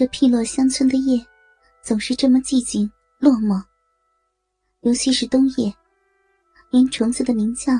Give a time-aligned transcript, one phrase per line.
[0.00, 1.22] 这僻落乡村的夜，
[1.82, 3.62] 总是这么寂静落寞。
[4.80, 5.70] 尤其是冬夜，
[6.70, 7.74] 连虫子的鸣叫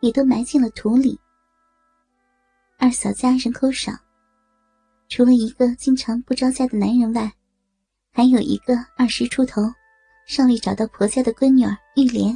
[0.00, 1.20] 也都埋进了土里。
[2.78, 3.92] 二嫂家人口少，
[5.10, 7.30] 除了一个经常不着家的男人外，
[8.10, 9.60] 还有一个二十出头、
[10.26, 12.34] 尚未找到婆家的闺女儿玉莲。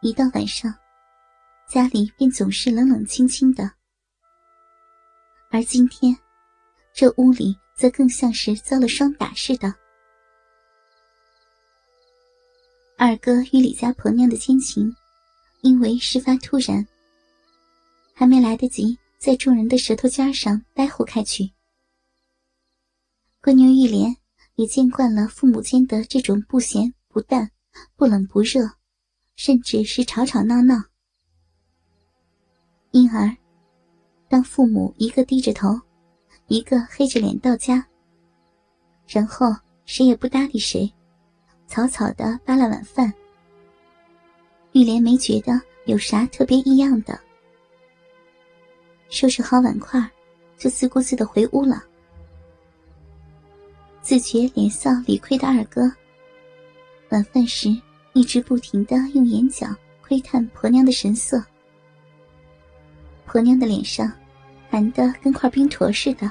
[0.00, 0.74] 一到晚上，
[1.68, 3.70] 家里便总是冷冷清清的。
[5.50, 6.16] 而今天，
[6.94, 9.72] 这屋里则更像是遭了霜打似的。
[12.98, 14.90] 二哥与李家婆娘的奸情，
[15.60, 16.86] 因为事发突然，
[18.14, 21.50] 还没来得及在众人的舌头尖上呆呼开去。
[23.42, 24.16] 闺女玉莲
[24.54, 27.50] 也见惯了父母间的这种不咸不淡、
[27.94, 28.68] 不冷不热，
[29.36, 30.82] 甚至是吵吵闹闹，
[32.92, 33.36] 因而。
[34.28, 35.78] 当父母一个低着头，
[36.48, 37.84] 一个黑着脸到家，
[39.06, 40.92] 然后谁也不搭理谁，
[41.66, 43.12] 草草的扒了晚饭。
[44.72, 47.18] 玉莲没觉得有啥特别异样的，
[49.08, 49.98] 收拾好碗筷，
[50.58, 51.82] 就自顾自的回屋了。
[54.02, 55.90] 自觉脸臊理亏的二哥，
[57.08, 57.76] 晚饭时
[58.12, 59.66] 一直不停的用眼角
[60.00, 61.42] 窥探婆娘的神色。
[63.24, 64.12] 婆娘的脸上，
[64.68, 66.30] 寒得跟块冰坨似的，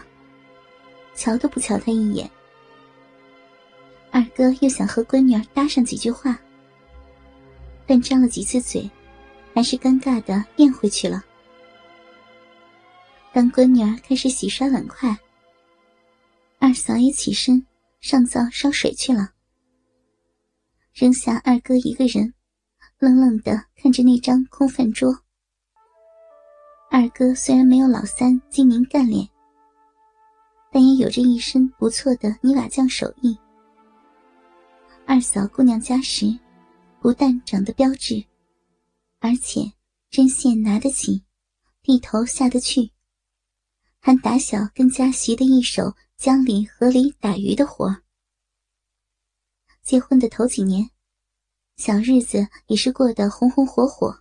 [1.16, 2.30] 瞧都不瞧他一眼。
[4.11, 6.39] 二哥又想和闺女儿搭上几句话，
[7.86, 8.89] 但张了几次嘴，
[9.53, 11.23] 还是尴尬的咽回去了。
[13.33, 15.17] 当闺女儿开始洗刷碗筷，
[16.59, 17.66] 二嫂也起身
[17.99, 19.31] 上灶烧水去了，
[20.94, 22.33] 扔下二哥一个人，
[22.99, 25.24] 愣愣的看着那张空饭桌。
[26.97, 29.27] 二哥虽然没有老三精明干练，
[30.71, 33.37] 但也有着一身不错的泥瓦匠手艺。
[35.05, 36.39] 二嫂姑娘家时，
[37.02, 38.23] 不但长得标致，
[39.20, 39.70] 而且
[40.09, 41.21] 针线拿得起，
[41.83, 42.89] 地头下得去，
[43.99, 47.93] 还打小跟家习的一手江里河里打鱼的活。
[49.83, 50.89] 结婚的头几年，
[51.75, 54.17] 小日子也是过得红红火火。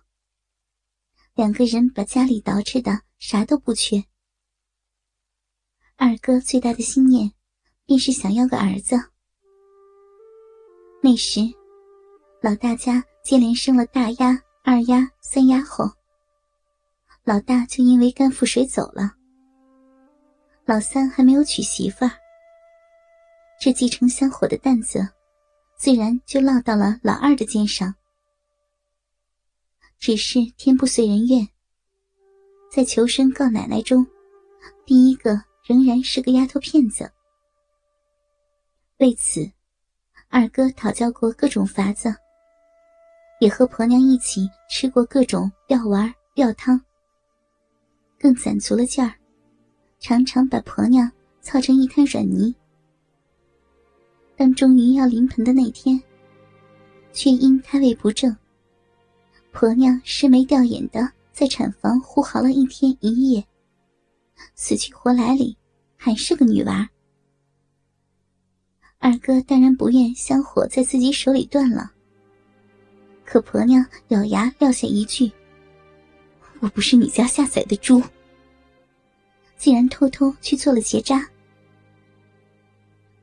[1.35, 4.01] 两个人把家里捯饬的啥都不缺。
[5.97, 7.29] 二哥最大的心念，
[7.85, 8.95] 便是想要个儿子。
[11.03, 11.41] 那时，
[12.41, 15.83] 老大家接连生了大丫、二丫、三丫后，
[17.25, 19.11] 老大就因为肝腹水走了。
[20.63, 22.11] 老三还没有娶媳妇儿，
[23.59, 25.05] 这继承香火的担子，
[25.75, 27.93] 自然就落到了老二的肩上。
[30.05, 31.47] 只是天不遂人愿，
[32.69, 34.05] 在求生告奶奶中，
[34.85, 37.11] 第一个仍然是个丫头片子。
[38.99, 39.49] 为此，
[40.29, 42.15] 二哥讨教过各种法子，
[43.39, 46.79] 也和婆娘一起吃过各种药丸、药汤，
[48.19, 49.11] 更攒足了劲儿，
[49.99, 51.11] 常常把婆娘
[51.41, 52.53] 操成一滩软泥。
[54.35, 55.99] 但终于要临盆的那天，
[57.11, 58.37] 却因胎位不正。
[59.55, 63.47] 婆娘失眉吊眼的在产房呼嚎了一天一夜，
[64.53, 65.57] 死去活来里
[65.95, 66.89] 还是个女娃。
[68.99, 71.89] 二哥当然不愿香火在自己手里断了，
[73.23, 75.31] 可婆娘咬牙撂下一句
[76.59, 78.03] ：“我不是你家下崽的猪。”
[79.55, 81.25] 竟然偷偷去做了结扎。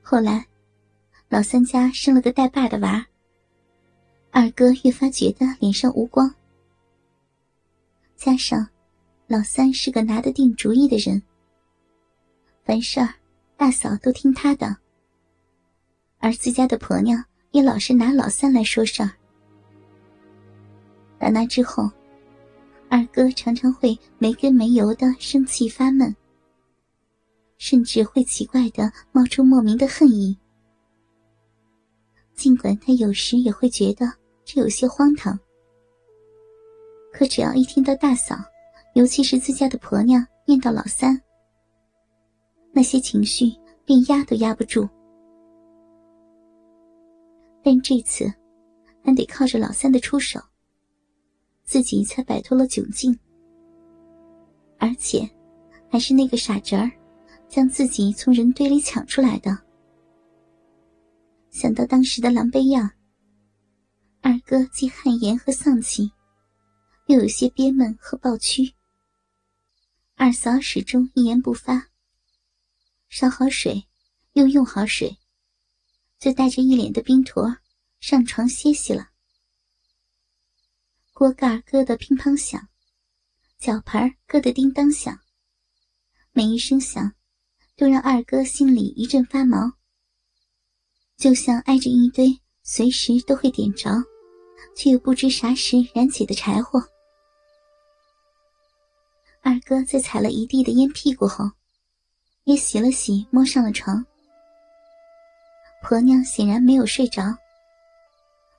[0.01, 0.47] 后来，
[1.29, 3.07] 老三家生了个带把的娃。
[4.35, 6.35] 二哥越发觉得脸上无光，
[8.17, 8.67] 加上
[9.27, 11.23] 老三是个拿得定主意的人，
[12.65, 13.13] 凡事儿
[13.59, 14.75] 大嫂都听他的，
[16.17, 19.11] 而自家的婆娘也老是拿老三来说事儿。
[21.19, 21.91] 打那之后，
[22.89, 26.17] 二哥常常会没根没由的生气发闷，
[27.59, 30.35] 甚至会奇怪的冒出莫名的恨意。
[32.35, 34.11] 尽管他有时也会觉得。
[34.45, 35.39] 这有些荒唐，
[37.13, 38.37] 可只要一听到大嫂，
[38.95, 41.21] 尤其是自家的婆娘念叨老三，
[42.73, 43.53] 那些情绪
[43.85, 44.89] 便压都压不住。
[47.63, 48.33] 但这次，
[49.05, 50.41] 还得靠着老三的出手，
[51.65, 53.17] 自己才摆脱了窘境，
[54.79, 55.29] 而且，
[55.89, 56.91] 还是那个傻侄儿，
[57.49, 59.57] 将自己从人堆里抢出来的。
[61.51, 62.91] 想到当时的狼狈样
[64.25, 66.13] 二哥既汗颜和丧气，
[67.07, 68.73] 又有些憋闷和抱屈。
[70.15, 71.89] 二嫂始终一言不发。
[73.09, 73.89] 烧好水，
[74.35, 75.19] 又用好水，
[76.21, 77.59] 就带着一脸的冰坨
[77.99, 79.11] 上床歇息了。
[81.13, 82.69] 锅盖搁得乒乓响，
[83.59, 85.19] 脚盘搁得叮当响，
[86.31, 87.13] 每一声响
[87.77, 89.73] 都让二哥心里一阵发毛，
[91.17, 93.91] 就像挨着一堆随时都会点着，
[94.75, 96.83] 却又不知啥时燃起的柴火。
[99.43, 101.51] 二哥在踩了一地的烟屁股后，
[102.45, 104.05] 也洗了洗，摸上了床。
[105.83, 107.37] 婆娘显然没有睡着，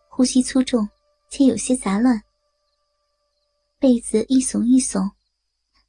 [0.09, 0.87] 呼吸粗重，
[1.29, 2.21] 且有些杂乱。
[3.79, 5.09] 被子一耸一耸，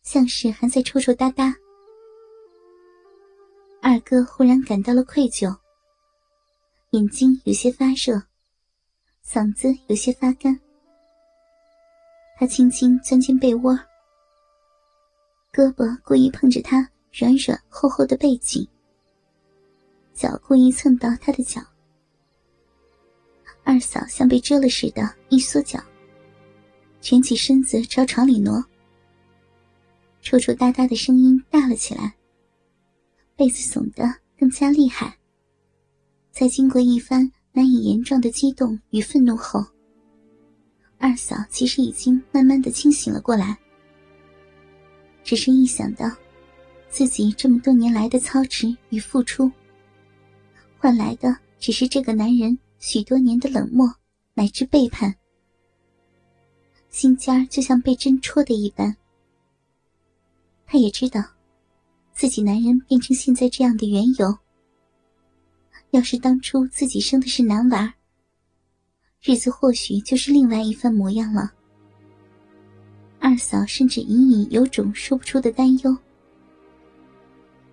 [0.03, 1.55] 像是还在抽抽搭搭。
[3.83, 5.57] 二哥忽然感到了愧疚，
[6.91, 8.23] 眼睛有些发热，
[9.27, 10.59] 嗓子有些发干。
[12.39, 13.73] 他轻轻钻进被窝，
[15.53, 18.69] 胳膊故意碰着他软软厚厚的背脊。
[20.13, 21.61] 脚故意蹭到他的脚，
[23.65, 25.83] 二嫂像被蛰了似的，一缩脚，
[27.01, 28.65] 蜷起身子朝床里挪，
[30.21, 32.15] 抽抽搭搭的声音大了起来，
[33.35, 34.05] 被子耸得
[34.39, 35.19] 更加厉害。
[36.31, 39.65] 在经过一番难以言状的激动与愤怒后，
[40.99, 43.57] 二嫂其实已经慢慢的清醒了过来，
[45.23, 46.11] 只是一想到
[46.91, 49.49] 自己这么多年来的操持与付出。
[50.77, 53.89] 换来的只是这个男人许多年的冷漠
[54.35, 55.15] 乃至背叛，
[56.91, 58.97] 心尖儿就像被针戳的一般。
[60.67, 61.23] 他也知道，
[62.13, 64.37] 自己男人变成现在这样的缘由。
[65.95, 67.95] 要是当初自己生的是男娃
[69.23, 71.53] 日子或许就是另外一番模样了。
[73.21, 75.97] 二嫂甚至隐隐有种说不出的担忧，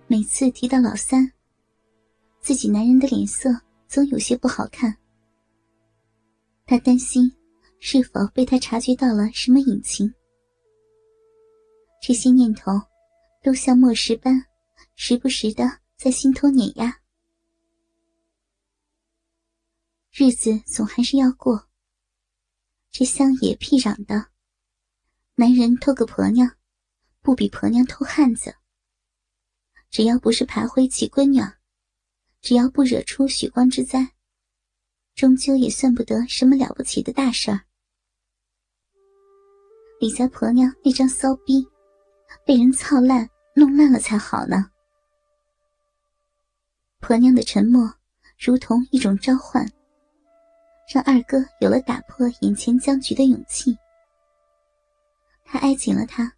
[0.06, 1.30] 每次提到老三。
[2.40, 3.50] 自己男人的脸色
[3.88, 4.96] 总有些不好看，
[6.64, 7.30] 他担心
[7.80, 10.14] 是否被他察觉到了什么隐情。
[12.00, 12.70] 这些念头
[13.42, 14.40] 都像磨石般，
[14.94, 17.01] 时不时的在心头碾压。
[20.24, 21.68] 日子总还是要过。
[22.92, 24.28] 这乡野僻壤的，
[25.34, 26.48] 男人偷个婆娘，
[27.22, 28.54] 不比婆娘偷汉子。
[29.90, 31.40] 只要不是爬灰起闺女。
[32.40, 34.12] 只要不惹出血光之灾，
[35.16, 37.62] 终究也算不得什么了不起的大事儿。
[39.98, 41.66] 李家婆娘那张骚逼，
[42.46, 44.70] 被人操烂、弄烂了才好呢。
[47.00, 47.92] 婆娘的沉默
[48.38, 49.68] 如同一种召唤，
[50.92, 53.74] 让二哥有了打破眼前僵局的勇气。
[55.42, 56.30] 他挨紧了她，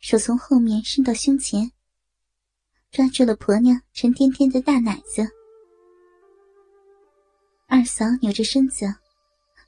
[0.00, 1.70] 手从后面伸到胸前。
[2.90, 5.26] 抓住了婆娘沉甸甸的大奶子，
[7.66, 8.94] 二嫂扭着身子，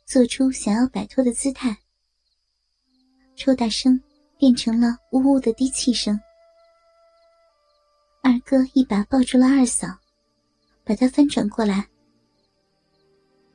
[0.04, 1.76] 做出想要摆脱的姿态。
[3.34, 4.00] 抽打声
[4.38, 6.20] 变成了呜呜的低气声。
[8.22, 9.88] 二哥一把抱住了二嫂，
[10.84, 11.88] 把她翻转过来。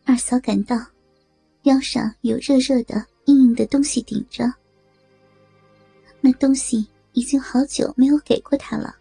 [0.03, 0.75] 二嫂感到
[1.63, 4.51] 腰上有热热的、硬硬的东西顶着，
[6.19, 8.95] 那东西已经好久没有给过她了。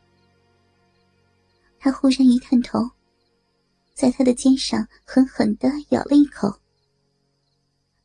[1.79, 2.91] 他忽然一探头，
[3.95, 6.55] 在他的肩上狠狠的咬了一口，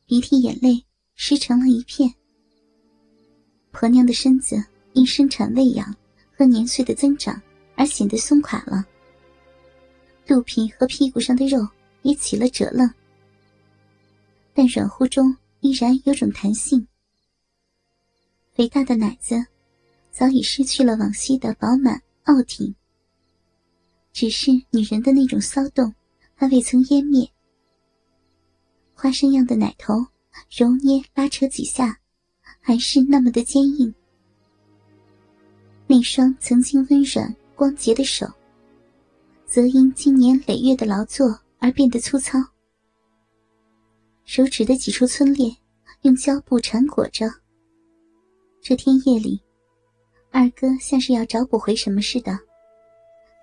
[0.05, 0.83] 鼻涕眼泪
[1.15, 2.11] 湿成了一片。
[3.71, 4.55] 婆娘的身子
[4.93, 5.93] 因生产喂养
[6.37, 7.41] 和年岁的增长
[7.75, 8.85] 而显得松垮了，
[10.25, 11.67] 肚皮和屁股上的肉
[12.05, 12.87] 也起了褶楞，
[14.53, 16.87] 但软乎中依然有种弹性。
[18.53, 19.43] 肥大的奶子
[20.11, 22.75] 早已失去了往昔的饱满傲挺。
[24.13, 25.91] 只是女人的那种骚动
[26.35, 27.27] 还未曾湮灭。
[28.93, 30.05] 花生样的奶头
[30.55, 31.99] 揉捏拉扯几下，
[32.61, 33.91] 还是那么的坚硬。
[35.87, 38.31] 那双曾经温软光洁的手，
[39.47, 42.37] 则因经年累月的劳作而变得粗糙。
[44.23, 45.51] 手指的几处皴裂，
[46.03, 47.25] 用胶布缠裹着。
[48.61, 49.41] 这天夜里，
[50.29, 52.37] 二哥像是要找补回什么似的。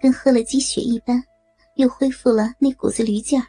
[0.01, 1.21] 跟喝了鸡血一般，
[1.75, 3.45] 又恢复了那股子驴劲儿。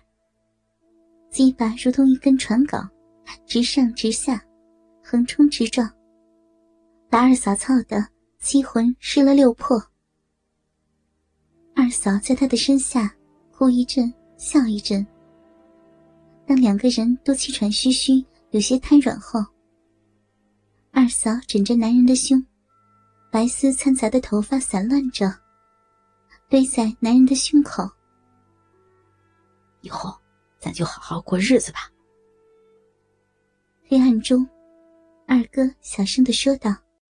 [1.30, 2.89] 鸡巴如同一根船篙，
[3.46, 4.44] 直上直下，
[5.03, 5.88] 横冲直撞，
[7.12, 8.03] 把二嫂操得
[8.39, 9.80] 七魂失了六魄。
[11.75, 13.15] 二嫂在他的身下
[13.51, 14.12] 哭一阵，
[14.43, 15.07] 笑一阵。
[16.45, 18.21] 当两个人都气喘吁吁、
[18.51, 19.39] 有些瘫软后，
[20.91, 22.45] 二嫂枕着男人的胸，
[23.31, 25.33] 白丝掺杂的头发散乱着。
[26.50, 27.89] 堆在男人的胸口。
[29.79, 30.13] 以后
[30.59, 31.89] 咱就好好过日子吧。
[33.88, 34.45] 黑暗中，
[35.25, 36.75] 二哥小声的说道。